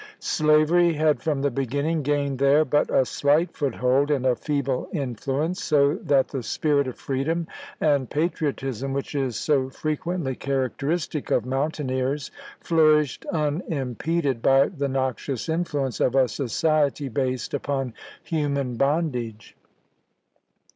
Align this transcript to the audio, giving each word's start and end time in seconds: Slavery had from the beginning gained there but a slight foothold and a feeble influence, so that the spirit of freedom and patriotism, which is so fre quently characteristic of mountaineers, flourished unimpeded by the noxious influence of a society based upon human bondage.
Slavery 0.17 0.93
had 0.93 1.21
from 1.21 1.43
the 1.43 1.51
beginning 1.51 2.01
gained 2.01 2.39
there 2.39 2.65
but 2.65 2.89
a 2.91 3.05
slight 3.05 3.55
foothold 3.55 4.09
and 4.09 4.25
a 4.25 4.35
feeble 4.35 4.89
influence, 4.91 5.63
so 5.63 5.93
that 6.01 6.29
the 6.29 6.41
spirit 6.41 6.87
of 6.87 6.95
freedom 6.95 7.45
and 7.79 8.09
patriotism, 8.09 8.93
which 8.93 9.13
is 9.13 9.35
so 9.35 9.69
fre 9.69 9.91
quently 9.91 10.39
characteristic 10.39 11.29
of 11.29 11.45
mountaineers, 11.45 12.31
flourished 12.59 13.27
unimpeded 13.31 14.41
by 14.41 14.69
the 14.69 14.87
noxious 14.89 15.47
influence 15.47 15.99
of 15.99 16.15
a 16.15 16.27
society 16.27 17.07
based 17.07 17.53
upon 17.53 17.93
human 18.23 18.77
bondage. 18.77 19.55